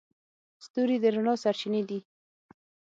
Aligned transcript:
ستوري 0.65 0.97
د 1.03 1.05
رڼا 1.15 1.33
سرچینې 1.43 1.81
دي. 1.89 1.99